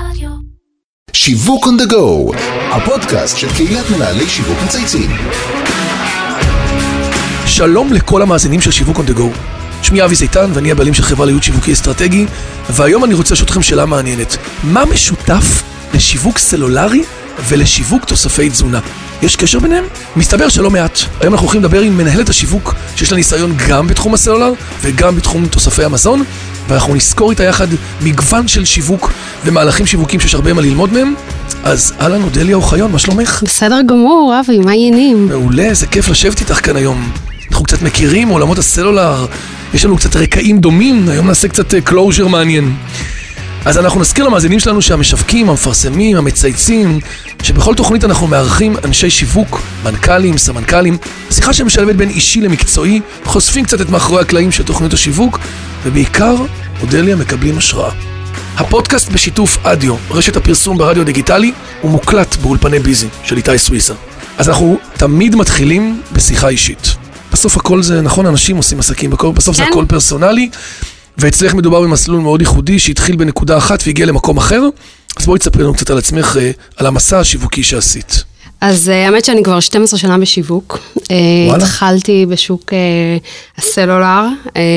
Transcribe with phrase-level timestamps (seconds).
[0.00, 0.30] רדיו.
[1.12, 2.36] שיווק on the go,
[2.70, 5.10] הפודקאסט של קהילת מנהלי שיווק מצייצים.
[7.46, 9.24] שלום לכל המאזינים של שיווק on the go.
[9.82, 12.26] שמי אבי זיתן ואני הבעלים של חברה לייעוד שיווקי אסטרטגי,
[12.70, 14.36] והיום אני רוצה לשאול אתכם שאלה מעניינת.
[14.62, 15.62] מה משותף
[15.94, 17.02] לשיווק סלולרי
[17.48, 18.80] ולשיווק תוספי תזונה?
[19.22, 19.84] יש קשר ביניהם?
[20.16, 20.98] מסתבר שלא מעט.
[21.20, 24.52] היום אנחנו הולכים לדבר עם מנהלת השיווק, שיש לה ניסיון גם בתחום הסלולר
[24.82, 26.24] וגם בתחום תוספי המזון,
[26.68, 27.66] ואנחנו נסקור איתה יחד
[28.00, 29.12] מגוון של שיווק
[29.44, 31.14] ומהלכים שיווקים שיש הרבה מה ללמוד מהם.
[31.64, 33.42] אז אהלן, אודליה אוחיון, מה שלומך?
[33.44, 35.28] בסדר גמור, אבי, מה העניינים?
[35.28, 37.10] מעולה, איזה כיף לשבת איתך כאן היום.
[37.50, 39.26] אנחנו קצת מכירים מעולמות הסלולר,
[39.74, 42.74] יש לנו קצת רקעים דומים, היום נעשה קצת closure מעניין.
[43.66, 47.00] אז אנחנו נזכיר למאזינים שלנו שהמשווקים, המפרסמים, המצייצים,
[47.42, 50.98] שבכל תוכנית אנחנו מארחים אנשי שיווק, מנכ"לים, סמנכ"לים,
[51.30, 55.38] שיחה שמשלבת בין אישי למקצועי, חושפים קצת את מאחורי הקלעים של תוכנית השיווק,
[55.84, 56.34] ובעיקר,
[56.82, 57.90] אודליה מקבלים השראה.
[58.56, 63.94] הפודקאסט בשיתוף אדיו, רשת הפרסום ברדיו דיגיטלי, הוא מוקלט באולפני ביזי של איתי סוויסה.
[64.38, 66.94] אז אנחנו תמיד מתחילים בשיחה אישית.
[67.32, 69.68] בסוף הכל זה, נכון, אנשים עושים עסקים, בסוף זה כן.
[69.70, 70.50] הכל פרסונלי,
[71.18, 74.62] ואצלך מדובר במסלול מאוד ייחודי שהתחיל בנקודה אחת והגיע למקום אחר.
[75.16, 78.24] אז בואי תספרי לנו קצת על עצמך, אה, על המסע השיווקי שעשית.
[78.66, 80.78] אז אה, האמת שאני כבר 12 שנה בשיווק.
[81.10, 81.16] אה,
[81.48, 81.64] וואלה.
[81.64, 82.78] התחלתי בשוק אה,
[83.58, 84.24] הסלולר,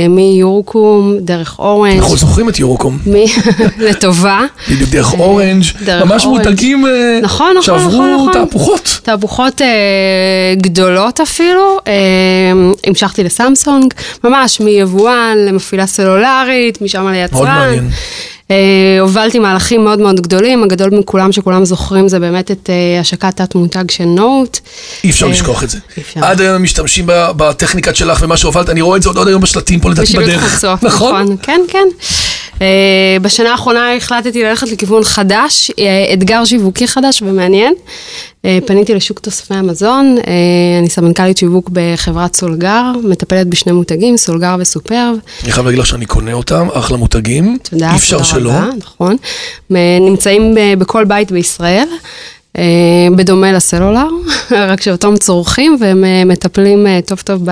[0.10, 3.14] מיורקום, דרך אורנג', אנחנו זוכרים את יורוקום, מ-
[3.90, 4.42] לטובה.
[4.72, 5.64] בדיוק דרך אורנג',
[6.06, 6.26] ממש.
[6.26, 6.86] מותגים
[7.22, 8.34] נכון, נכון, שעברו נכון.
[8.34, 9.00] תהפוכות.
[9.04, 9.62] תהפוכות
[10.58, 11.78] גדולות אפילו,
[12.88, 17.38] המשכתי לסמסונג, ממש מיבואן למפעילה סלולרית, משם ליצרן.
[17.38, 17.90] מאוד מעניין.
[18.52, 18.56] אה,
[19.00, 23.56] הובלתי מהלכים מאוד מאוד גדולים, הגדול מכולם שכולם זוכרים זה באמת את אה, השקת תת
[23.56, 24.60] מותג של נוט.
[25.04, 25.78] אי אפשר אה, לשכוח את זה.
[26.22, 29.42] עד היום הם משתמשים ב- בטכניקת שלך ומה שהובלת, אני רואה את זה עוד היום
[29.42, 30.64] בשלטים פה לדעתי בדרך.
[30.64, 31.22] נכון?
[31.22, 31.88] נכון, כן, כן.
[32.60, 32.62] Uh,
[33.22, 35.74] בשנה האחרונה החלטתי ללכת לכיוון חדש, uh,
[36.14, 37.74] אתגר שיווקי חדש ומעניין.
[37.74, 40.18] Uh, פניתי לשוק תוספי המזון,
[40.80, 45.16] אני סמנכ"לית שיווק בחברת סולגר, מטפלת בשני מותגים, סולגר וסופרב.
[45.44, 47.58] אני חייב להגיד לך שאני קונה אותם, אחלה מותגים.
[47.70, 48.50] תודה, אי אפשר תודה שלא.
[48.50, 49.18] רבה, נכון.
[50.02, 51.88] נמצאים בכל בית בישראל.
[53.16, 54.08] בדומה לסלולר,
[54.70, 57.48] רק שאותם צורכים והם מטפלים טוב טוב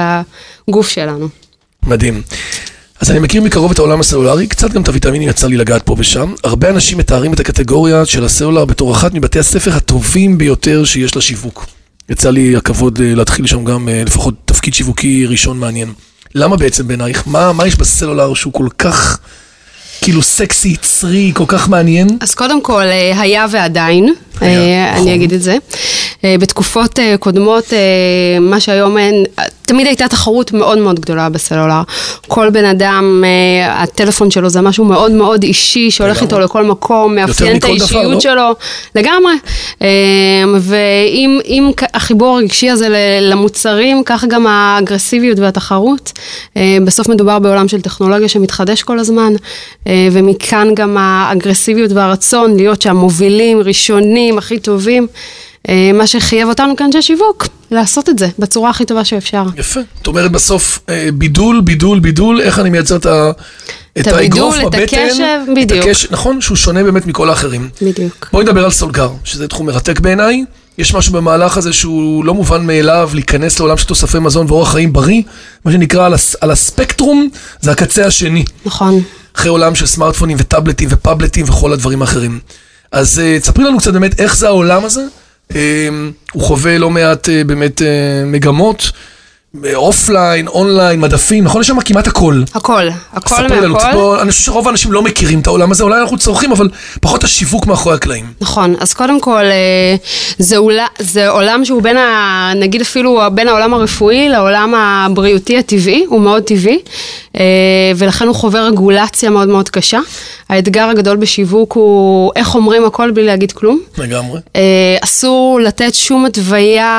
[0.68, 1.28] בגוף שלנו.
[1.84, 2.22] מדהים.
[3.00, 5.96] אז אני מכיר מקרוב את העולם הסלולרי, קצת גם את הוויטמינים יצא לי לגעת פה
[5.98, 6.34] ושם.
[6.44, 11.66] הרבה אנשים מתארים את הקטגוריה של הסלולר בתור אחת מבתי הספר הטובים ביותר שיש לשיווק.
[12.10, 15.94] יצא לי הכבוד אה, להתחיל שם גם אה, לפחות תפקיד שיווקי ראשון מעניין.
[16.36, 17.24] למה בעצם בעינייך?
[17.26, 19.20] מה, מה יש בסלולר שהוא כל כך,
[20.02, 22.08] כאילו סקסי, יצרי, כל כך מעניין?
[22.22, 25.08] אז קודם כל, אה, היה ועדיין, היה, אה, נכון.
[25.08, 25.58] אני אגיד את זה.
[26.24, 27.74] בתקופות קודמות,
[28.42, 29.24] מה שהיום אין,
[29.68, 31.82] תמיד הייתה תחרות מאוד מאוד גדולה בסלולר.
[32.28, 36.22] כל בן אדם, אה, הטלפון שלו זה משהו מאוד מאוד אישי, שהולך.
[36.22, 38.20] איתו לכל מקום, מאפיין את דבר, האישיות לא?
[38.20, 38.56] שלו,
[38.96, 39.34] לגמרי.
[39.82, 39.88] אה,
[40.60, 42.88] ואם החיבור הרגשי הזה
[43.22, 46.12] למוצרים, ככה גם האגרסיביות והתחרות.
[46.58, 49.34] אה, בסוף מדובר בעולם של טכנולוגיה שמתחדש כל הזמן,
[49.88, 55.08] אה, ומכאן גם האגרסיביות והרצון להיות שם מובילים, ראשונים, הכי טובים.
[55.70, 59.44] אה, מה שחייב אותנו כאנשי שיווק, לעשות את זה בצורה הכי טובה שאפשר.
[59.58, 59.80] יפה.
[60.02, 63.32] את אומרת בסוף, אה, בידול, בידול, בידול, איך אני מייצר את ה...
[64.00, 65.86] את האגרוף הבידול, את בבטן, הקשב, את בדיוק.
[65.86, 67.70] הקשב, נכון, שהוא שונה באמת מכל האחרים.
[67.82, 68.30] בדיוק.
[68.32, 70.44] בואי נדבר על סולגר, שזה תחום מרתק בעיניי.
[70.78, 74.94] יש משהו במהלך הזה שהוא לא מובן מאליו להיכנס לעולם של תוספי מזון ואורח חיים
[74.94, 75.22] בריא,
[75.66, 77.30] מה שנקרא על, הס, על הספקטרום,
[77.62, 78.46] זה הקצה השני.
[78.66, 79.02] נכון.
[79.36, 82.40] אחרי עולם של סמארטפונים וטאבלטים ופאבלטים וכל הדברים האחרים.
[82.92, 85.02] אז אה, תספרי לנו קצת באמת איך זה העולם הזה.
[85.52, 85.56] אה,
[86.34, 87.84] הוא חווה לא מעט אה, באמת אה,
[88.26, 88.92] מגמות,
[89.66, 91.62] אה, offline, online, מדפים, נכון?
[91.62, 92.44] יש שם כמעט הכל.
[92.56, 94.18] הכל, הכל מהכל.
[94.22, 96.70] אני חושב שרוב האנשים לא מכירים את העולם הזה, אולי אנחנו צורכים, אבל
[97.02, 98.26] פחות השיווק מאחורי הקלעים.
[98.42, 99.96] נכון, אז קודם כל, אה,
[100.40, 106.06] זה, אול, זה עולם שהוא בין, ה, נגיד אפילו בין העולם הרפואי לעולם הבריאותי הטבעי,
[106.08, 106.80] הוא מאוד טבעי, אה,
[107.96, 110.00] ולכן הוא חווה רגולציה מאוד מאוד קשה.
[110.50, 113.80] האתגר הגדול בשיווק הוא איך אומרים הכל בלי להגיד כלום.
[113.98, 114.40] לגמרי.
[114.56, 114.62] אה,
[115.02, 116.92] אסור לתת שום התוויה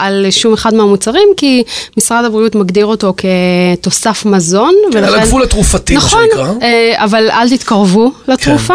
[0.00, 1.62] על שום אחד מהמוצרים, כי
[1.96, 4.74] משרד הבריאות מגדיר אותו כתוסף מזון.
[4.92, 6.48] כן, על הגבול התרופתי, מה נכון, שנקרא.
[6.62, 8.74] אה, אבל אל תתקרבו לתרופה.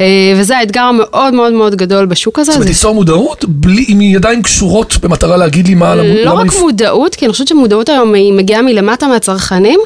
[0.00, 0.04] אה,
[0.36, 2.52] וזה האתגר המאוד מאוד מאוד גדול בשוק הזה.
[2.52, 5.94] זאת אומרת, ליצור מודעות בלי, עם ידיים קשורות במטרה להגיד לי מה...
[5.94, 9.80] לא רק אני- מודעות, כי אני חושבת שמודעות היום היא מגיעה מלמטה מהצרכנים,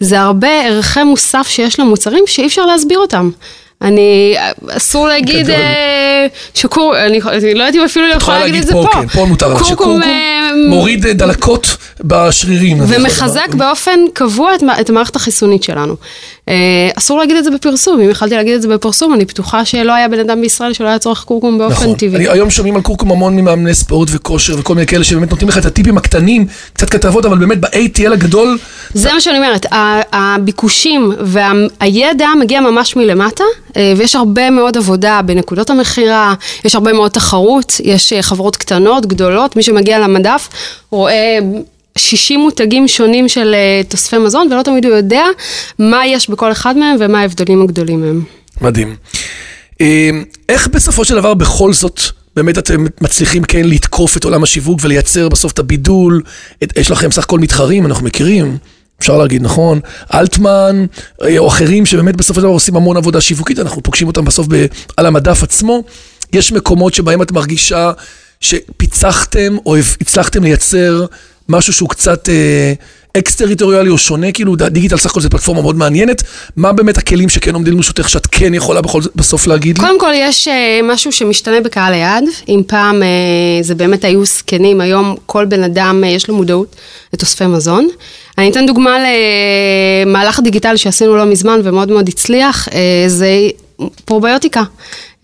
[0.00, 3.30] זה הרבה ערכי מוסף שיש למוצרים שאי אפשר להסביר אותם.
[3.82, 4.36] אני,
[4.70, 5.54] אסור להגיד גדול.
[6.54, 9.00] שקור, אני אני לא יודעת אם אפילו אני יכולה להגיד את זה פה, פה.
[9.00, 10.02] כן, פה מותר לך, קורקום, שקורקום
[10.68, 12.78] מוריד אה, דלקות בשרירים.
[12.88, 13.54] ומחזק.
[13.54, 15.96] באופן קבוע את, את המערכת החיסונית שלנו.
[16.48, 16.54] אה,
[16.94, 20.08] אסור להגיד את זה בפרסום, אם יכלתי להגיד את זה בפרסום, אני בטוחה שלא היה
[20.08, 21.94] בן אדם בישראל שלא היה צורך קורקום באופן נכון.
[21.94, 22.16] טבעי.
[22.16, 25.58] אני, היום שומעים על קורקום המון ממאמני ספורט וכושר וכל מיני כאלה שבאמת נותנים לך
[25.58, 28.58] את הטיפים הקטנים, קצת כתבות, אבל באמת ב-ATL הגדול,
[28.94, 29.66] זה מה שאני אומרת,
[30.12, 33.44] הביקושים והידע מגיע ממש מלמטה,
[33.76, 35.70] אה, ויש הרבה מאוד עבודה בנקודות
[36.08, 36.34] המכירה,
[36.64, 40.48] יש הרבה מאוד תחרות, יש אה, חברות קטנות, גדולות, מי שמגיע למדף
[40.90, 41.38] רואה
[41.98, 45.24] 60 מותגים שונים של אה, תוספי מזון, ולא תמיד הוא יודע
[45.78, 48.22] מה יש בכל אחד מהם ומה ההבדלים הגדולים מהם.
[48.60, 48.96] מדהים.
[49.80, 50.10] אה,
[50.48, 52.00] איך בסופו של דבר בכל זאת
[52.36, 56.22] באמת אתם מצליחים כן לתקוף את עולם השיווק ולייצר בסוף את הבידול?
[56.62, 58.58] את, יש לכם סך הכל מתחרים, אנחנו מכירים,
[59.00, 59.80] אפשר להגיד, נכון?
[60.14, 60.86] אלטמן
[61.22, 64.46] אה, או אחרים שבאמת בסופו של דבר עושים המון עבודה שיווקית, אנחנו פוגשים אותם בסוף
[64.50, 64.66] ב,
[64.96, 65.82] על המדף עצמו.
[66.32, 67.92] יש מקומות שבהם את מרגישה
[68.40, 71.06] שפיצחתם או הצלחתם לייצר
[71.48, 72.72] משהו שהוא קצת אה,
[73.16, 76.22] אקס-טריטוריאלי או שונה, כאילו דיגיטל סך הכל זו פלטפורמה מאוד מעניינת.
[76.56, 79.84] מה באמת הכלים שכן עומדים לרשותך שאת כן יכולה בכל זאת בסוף להגיד לי?
[79.84, 83.08] קודם כל יש אה, משהו שמשתנה בקהל היעד, אם פעם אה,
[83.62, 86.76] זה באמת היו זקנים, היום כל בן אדם אה, יש לו מודעות
[87.12, 87.88] לתוספי מזון.
[88.38, 88.98] אני אתן דוגמה
[90.06, 92.68] למהלך דיגיטלי שעשינו לא מזמן ומאוד מאוד הצליח,
[93.06, 93.28] זה
[94.04, 94.62] פרוביוטיקה.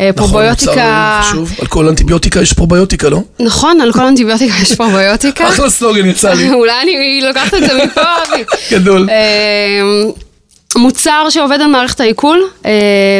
[0.00, 1.52] אה, נכון, פרוביוטיקה, חשוב.
[1.60, 3.20] על כל אנטיביוטיקה יש פרוביוטיקה, לא?
[3.40, 5.48] נכון, על כל אנטיביוטיקה יש פרוביוטיקה.
[5.48, 6.50] אחלה סלוגן יצא לי.
[6.60, 8.02] אולי אני לוקחת את זה מפה.
[8.70, 9.08] גדול.
[9.10, 10.10] אה,
[10.76, 12.70] מוצר שעובד על מערכת העיכול אה,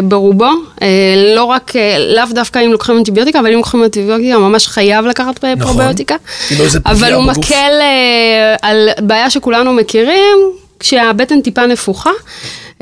[0.05, 0.49] ברובו,
[0.83, 0.89] אה,
[1.37, 5.45] לא רק, אה, לאו דווקא אם לוקחים אנטיביוטיקה, אבל אם לוקחים אנטיביוטיקה ממש חייב לקחת
[5.45, 5.59] נכון.
[5.61, 6.17] פרוביוטיקה.
[6.59, 7.39] לא, אבל הוא בגוף.
[7.39, 10.39] מקל אה, על בעיה שכולנו מכירים,
[10.81, 12.11] כשהבטן טיפה נפוחה.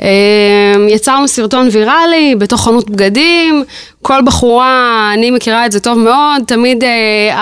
[0.01, 0.07] אה,
[0.89, 3.63] יצרנו סרטון ויראלי בתוך חנות בגדים,
[4.01, 6.89] כל בחורה, אני מכירה את זה טוב מאוד, תמיד אה,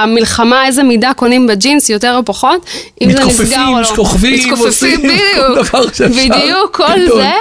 [0.01, 2.65] המלחמה, איזה מידה קונים בג'ינס, יותר או פחות,
[3.01, 3.83] אם זה מתכופפים, נסגר או לא.
[3.83, 6.05] שוכבים, עושים מתכופפים, כל בדיוק, דבר שאפשר.
[6.07, 7.21] בדיוק, כל גדול.
[7.21, 7.31] זה,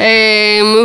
[0.00, 0.06] אה,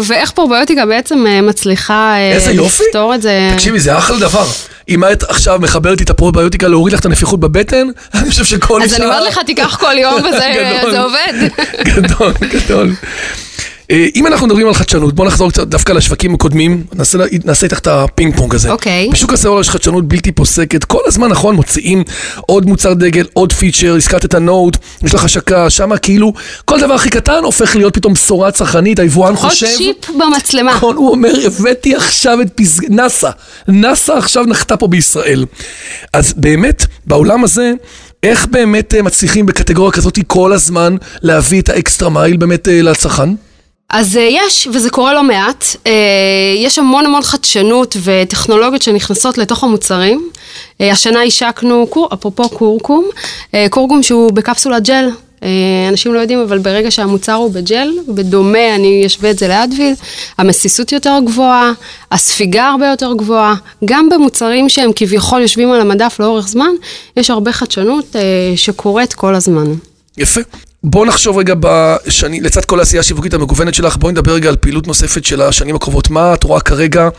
[0.03, 2.83] ואיך פרוביוטיקה בעצם אה, מצליחה אה, איזה יופי.
[2.87, 3.49] לפתור את זה.
[3.53, 4.45] תקשיבי, זה אחלה דבר.
[4.89, 8.95] אם את עכשיו מחברת את הפרוביוטיקה להוריד לך את הנפיחות בבטן, אני חושב שכל אישה...
[8.95, 11.49] אז אני אומרת לך, תיקחי כל יום וזה עובד.
[11.95, 12.93] גדול, גדול.
[13.91, 17.79] אה, אם אנחנו מדברים על חדשנות, בואו נחזור קצת דווקא לשווקים הקודמים, נעשה, נעשה איתך
[17.79, 18.71] את הפינג פונג הזה.
[18.71, 19.09] אוקיי.
[19.11, 22.03] בשוק הסלולר יש חדשנות בלתי פוסקת, כל הזמן נכון מוציאים
[22.35, 26.33] עוד מוצר דגל, עוד feature, הזכרת את ה Note, יש לך השקה, שמה כאילו,
[26.65, 29.67] כל דבר הכי קטן הופך להיות פתאום בשורה צרכנית, היבואן עוד חושב...
[29.77, 30.71] צ'יפ במצלמה.
[30.71, 33.29] נכון, הוא אומר, הבאתי עכשיו את פסגה, נאסא,
[33.67, 35.45] נאסא עכשיו נחתה פה בישראל.
[36.13, 37.73] אז באמת, בעולם הזה,
[38.23, 42.81] איך באמת אה, מצליחים בקטגוריה כזאת כל הזמן להביא את ה extra mile באמת אה,
[42.81, 43.29] לצרכן?
[43.91, 45.91] אז אה, יש, וזה קורה לא מעט, אה,
[46.57, 50.29] יש המון המון חדשנות וטכנולוגיות שנכנסות לתוך המוצרים.
[50.81, 53.05] אה, השנה השקנו, קור, אפרופו קורקום,
[53.69, 55.09] קורקום שהוא בקפסולת ג'ל.
[55.89, 59.93] אנשים לא יודעים, אבל ברגע שהמוצר הוא בג'ל, בדומה, אני אשווה את זה לאדוויל,
[60.37, 61.71] המסיסות יותר גבוהה,
[62.11, 63.55] הספיגה הרבה יותר גבוהה.
[63.85, 66.71] גם במוצרים שהם כביכול יושבים על המדף לאורך זמן,
[67.17, 68.15] יש הרבה חדשנות
[68.55, 69.73] שקורית כל הזמן.
[70.17, 70.41] יפה.
[70.83, 74.87] בואו נחשוב רגע בשני, לצד כל העשייה השיווקית המגוונת שלך, בואי נדבר רגע על פעילות
[74.87, 76.09] נוספת של השנים הקרובות.
[76.09, 77.09] מה את רואה כרגע,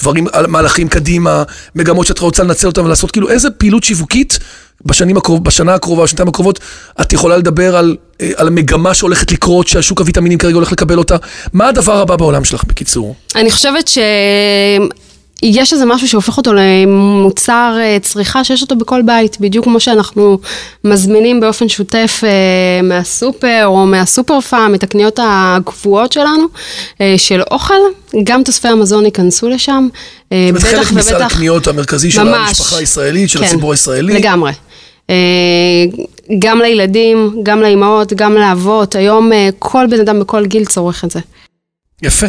[0.00, 1.42] דברים, מהלכים קדימה,
[1.74, 4.38] מגמות שאת רוצה לנצל אותם ולעשות, כאילו איזה פעילות שיווקית
[4.84, 6.58] בשנים הקרוב, בשנה הקרובה, בשנתיים הקרובות,
[7.00, 11.16] את יכולה לדבר על, אה, על המגמה שהולכת לקרות, שהשוק הוויטמינים כרגע הולך לקבל אותה.
[11.52, 13.14] מה הדבר הבא בעולם שלך, בקיצור?
[13.36, 13.88] אני חושבת
[15.44, 20.38] שיש איזה משהו שהופך אותו למוצר אה, צריכה שיש אותו בכל בית, בדיוק כמו שאנחנו
[20.84, 26.46] מזמינים באופן שוטף אה, מהסופר או מהסופר פארם את הקניות הקבועות שלנו
[27.00, 27.74] אה, של אוכל,
[28.24, 29.88] גם תוספי המזון ייכנסו לשם.
[30.30, 32.48] זאת אומרת, חלק מסל הקניות המרכזי של ממש.
[32.48, 34.14] המשפחה הישראלית, של כן, הציבור הישראלי.
[34.14, 34.52] לגמרי.
[36.38, 41.20] גם לילדים, גם לאימהות, גם לאבות, היום כל בן אדם בכל גיל צורך את זה.
[42.02, 42.26] יפה.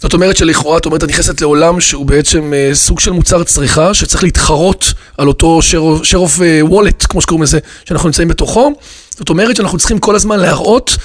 [0.00, 3.94] זאת אומרת שלכאורה, את אומרת, את נכנסת לעולם שהוא בעצם אה, סוג של מוצר צריכה,
[3.94, 5.60] שצריך להתחרות על אותו
[6.02, 8.72] share of- אה, wallet, כמו שקוראים לזה, שאנחנו נמצאים בתוכו.
[9.10, 10.96] זאת אומרת שאנחנו צריכים כל הזמן להראות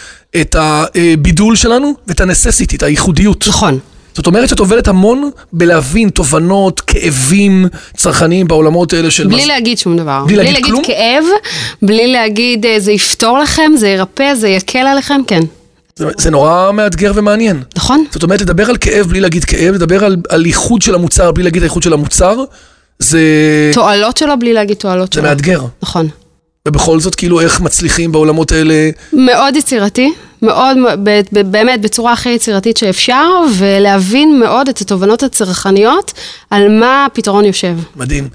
[0.41, 3.47] את הבידול שלנו ואת ה-necessity, את הייחודיות.
[3.47, 3.79] נכון.
[4.13, 7.65] זאת אומרת שאת עובדת המון בלהבין תובנות, כאבים
[7.97, 9.27] צרכניים בעולמות האלה של...
[9.27, 10.23] בלי מה- להגיד שום דבר.
[10.25, 10.83] בלי בלי להגיד להגיד כלום?
[10.85, 11.23] כאב,
[11.81, 15.41] בלי להגיד אה, זה יפתור לכם, זה ירפא, זה יקל עליכם, כן.
[16.01, 17.63] זה, זה נורא מאתגר ומעניין.
[17.75, 18.05] נכון?
[18.11, 21.43] זאת אומרת, לדבר על כאב בלי להגיד כאב, לדבר על, על איחוד של המוצר בלי
[21.43, 22.43] להגיד האיחוד של המוצר,
[22.99, 23.21] זה,
[23.73, 25.29] תועלות שלו בלי להגיד תועלות זה שלו.
[25.29, 25.61] מאתגר.
[25.81, 26.07] נכון.
[26.67, 28.89] ובכל זאת, כאילו, איך מצליחים בעולמות האלה...
[29.13, 30.77] מאוד יצירתי, מאוד,
[31.31, 36.13] באמת בצורה הכי יצירתית שאפשר, ולהבין מאוד את התובנות הצרכניות
[36.49, 37.75] על מה הפתרון יושב.
[37.95, 38.29] מדהים.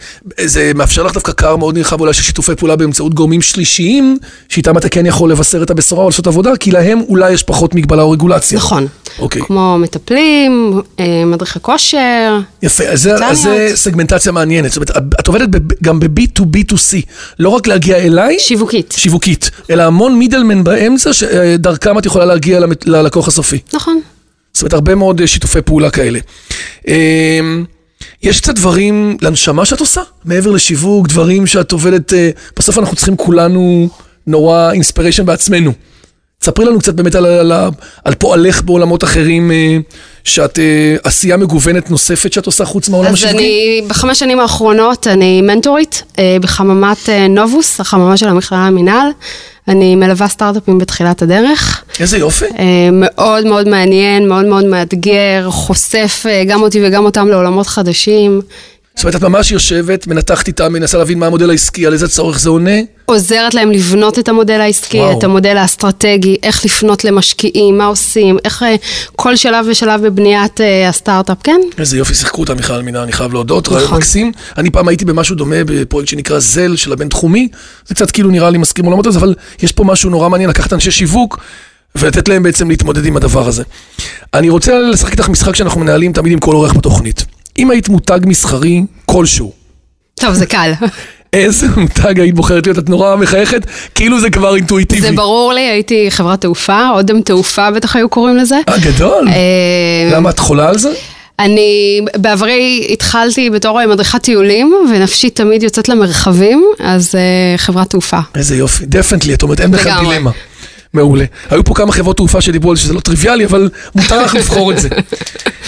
[0.45, 4.79] זה מאפשר לך דווקא קר מאוד נרחב אולי של שיתופי פעולה באמצעות גורמים שלישיים, שאיתם
[4.79, 8.03] אתה כן יכול לבשר את הבשורה או לעשות עבודה, כי להם אולי יש פחות מגבלה
[8.03, 8.59] או רגולציה.
[8.59, 8.87] נכון.
[9.19, 9.43] אוקיי.
[9.43, 12.39] כמו מטפלים, אה, מדריכי כושר.
[12.63, 13.77] יפה, אז זה, אז זה דיאטניות.
[13.77, 14.73] סגמנטציה מעניינת.
[14.73, 16.97] זאת אומרת, את עובדת ב, גם ב-B2B2C,
[17.39, 18.95] לא רק להגיע אליי, שיווקית.
[18.97, 23.59] שיווקית, אלא המון מידלמן באמצע, שדרכם את יכולה להגיע ללקוח הסופי.
[23.73, 24.01] נכון.
[24.53, 26.19] זאת אומרת, הרבה מאוד אה, שיתופי פעולה כאלה.
[26.89, 27.65] אמ,
[28.23, 30.01] יש קצת דברים לנשמה שאת עושה?
[30.25, 33.89] מעבר לשיווק, דברים שאת עובדת, אה, בסוף אנחנו צריכים כולנו
[34.27, 35.73] נורא אינספיריישן בעצמנו.
[36.41, 37.71] תספרי לנו קצת באמת על, על, על,
[38.05, 39.77] על פועלך בעולמות אחרים, אה,
[40.25, 43.39] שאת אה, עשייה מגוונת נוספת שאת עושה חוץ מהעולם אז השיווקי.
[43.39, 49.09] אני, בחמש שנים האחרונות אני מנטורית אה, בחממת נובוס, החממה של המכללה למינהל.
[49.69, 51.85] אני מלווה סטארט-אפים בתחילת הדרך.
[52.01, 52.45] איזה יופי.
[52.93, 58.41] מאוד מאוד מעניין, מאוד מאוד מאתגר, חושף גם אותי וגם אותם לעולמות חדשים.
[58.97, 62.39] זאת אומרת, את ממש יושבת, מנתחת איתם, מנסה להבין מה המודל העסקי, על איזה צורך
[62.41, 62.81] זה עונה.
[63.05, 65.19] עוזרת להם לבנות את המודל העסקי, וואו.
[65.19, 68.75] את המודל האסטרטגי, איך לפנות למשקיעים, מה עושים, איך אה,
[69.17, 71.61] כל שלב ושלב בבניית אה, הסטארט-אפ, כן?
[71.79, 73.79] איזה יופי, שיחקו אותה מיכל מינה, אני חייב להודות, נכון.
[73.79, 74.33] רעיון מקסים.
[74.59, 77.49] אני פעם הייתי במשהו דומה בפרויקט שנקרא זל של הבינתחומי,
[77.87, 80.73] זה קצת כאילו נראה לי מסכים עולמות הזה, אבל יש פה משהו נורא מעניין לקחת
[80.73, 81.39] אנשי שיווק
[81.97, 83.63] ולתת להם בעצם להתמודד עם הדבר הזה.
[84.35, 87.36] אני רוצה לשחק איתך משחק שאנחנו מנהלים תמיד עם כל אורח בתוכנית.
[87.59, 89.53] אם היית מותג מסחרי כלשהו,
[90.21, 90.73] טוב, זה קל.
[91.33, 92.79] איזה מותג היית בוחרת להיות?
[92.79, 95.01] את נורא מחייכת, כאילו זה כבר אינטואיטיבי.
[95.01, 98.57] זה ברור לי, הייתי חברת תעופה, אודם תעופה בטח היו קוראים לזה.
[98.69, 99.29] אה, גדול.
[99.29, 100.93] אה, למה את חולה על זה?
[101.39, 108.19] אני בעברי התחלתי בתור אה, מדריכת טיולים, ונפשי תמיד יוצאת למרחבים, אז אה, חברת תעופה.
[108.35, 110.05] איזה יופי, דפנטלי, את אומרת, אין בכלל.
[110.11, 110.31] דילמה.
[110.97, 111.25] מעולה.
[111.51, 114.73] היו פה כמה חברות תעופה שדיברו על זה שזה לא טריוויאלי, אבל מותר לך לבחור
[114.73, 114.89] את זה.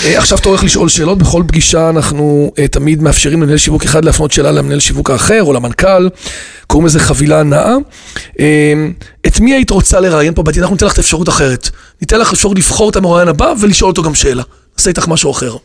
[0.05, 4.33] אה, עכשיו תורך לשאול שאלות, בכל פגישה אנחנו אה, תמיד מאפשרים למנהל שיווק אחד להפנות
[4.33, 6.09] שאלה למנהל שיווק האחר או למנכ"ל,
[6.67, 7.75] קוראים לזה חבילה נאה.
[8.41, 8.73] אה,
[9.27, 10.63] את מי היית רוצה לראיין פה בעתיד?
[10.63, 11.71] אנחנו ניתן לך את האפשרות אחרת.
[12.01, 14.43] ניתן לך אפשרות לבחור את המרואיין הבא ולשאול אותו גם שאלה.
[14.79, 15.57] נעשה איתך משהו אחר.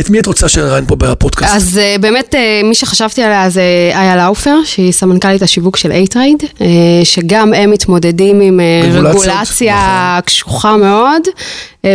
[0.00, 1.54] את מי את רוצה שנראיין פה בפודקאסט?
[1.54, 6.46] אז אה, באמת אה, מי שחשבתי עליה זה איה לאופר, שהיא סמנכ"לית השיווק של A-Trade,
[6.60, 6.66] אה,
[7.04, 8.60] שגם הם מתמודדים עם
[8.92, 11.22] רגולציה קשוחה מאוד,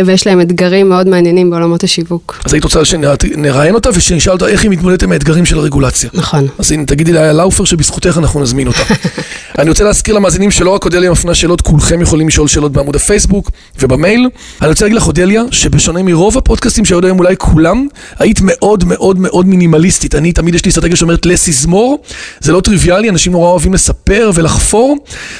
[0.06, 2.40] ויש להם אתגרים מאוד מעניינים בעולמות השיווק.
[2.44, 6.10] אז היית רוצה שנראיין אותה ושנשאל אותה איך היא מתמודדת עם האתגרים של הרגולציה.
[6.14, 6.46] נכון.
[6.58, 8.82] אז הנה, תגידי לאיה לאופר שבזכותך אנחנו נזמין אותה.
[9.58, 13.50] אני רוצה להזכיר למאזינים שלא רק אודליה מפנה שאלות, כולכם יכולים לשאול שאלות בעמוד הפייסבוק
[13.80, 14.28] ובמייל.
[14.62, 17.86] אני רוצה להגיד לך, אודליה, שבשונה מרוב הפודקאסטים שהיו היום, אולי כולם,
[18.18, 20.14] היית מאוד מאוד מאוד מינימליסטית.
[20.14, 22.12] אני, תמיד יש לי אסטרטגיה שאומרת less is more.
[22.40, 24.96] זה לא טריוויאלי, אנשים נורא אוהבים לספר ולחפור.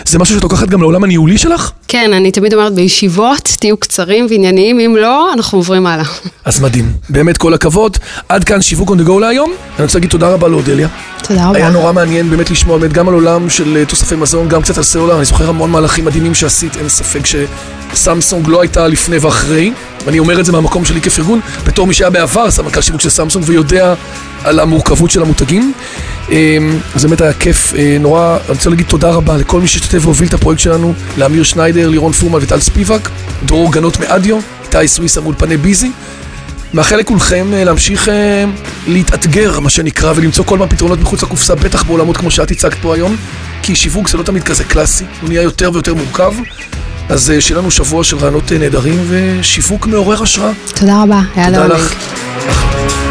[0.07, 1.73] זה משהו שאת לוקחת גם לעולם הניהולי שלך?
[1.93, 6.05] כן, אני תמיד אומרת בישיבות, תהיו קצרים וענייניים, אם לא, אנחנו עוברים הלאה.
[6.45, 6.93] אז מדהים.
[7.09, 7.97] באמת כל הכבוד.
[8.29, 9.53] עד כאן שיווק on the go להיום.
[9.77, 10.89] אני רוצה להגיד תודה רבה לאודליה.
[11.23, 11.59] תודה רבה.
[11.59, 14.77] היה נורא מעניין באמת לשמוע באמת גם על עולם של אה, תוספי מזון, גם קצת
[14.77, 19.73] על סלולר, אני זוכר המון מהלכים מדהימים שעשית, אין ספק שסמסונג לא הייתה לפני ואחרי,
[20.05, 23.45] ואני אומר את זה מהמקום שלי כפרגון, בתור מי שהיה בעבר סמנכ"ל שיווק של סמסונג
[23.49, 23.95] ויודע
[24.45, 25.73] על המורכבות של המותגים.
[26.31, 26.59] אה,
[26.95, 30.29] אז באמת היה כיף, אה, נורא, אני רוצה להגיד תודה רבה לכל מי שהשתתף והוביל
[30.29, 33.09] את הפרויקט שלנו, לאמיר שניידר, לירון פורמן וטל ספיבק,
[33.45, 35.91] דרור גנות מאדיו, איתי סוויסה מאולפני ביזי.
[36.75, 38.45] מאחל לכולכם אה, להמשיך אה,
[38.87, 42.95] להתאתגר, מה שנקרא, ולמצוא כל פעם פתרונות מחוץ לקופסה, בטח בעולמות כמו שאת הצגת פה
[42.95, 43.17] היום,
[43.63, 46.33] כי שיווק זה לא תמיד כזה קלאסי, הוא נהיה יותר ויותר מורכב.
[47.11, 50.53] אז אה, שיהיה לנו שבוע של רעיונות אה, נהדרים ושיווק מעורר השראה.
[50.75, 51.73] תודה רבה, היה לעונג.
[51.73, 53.10] תודה לך.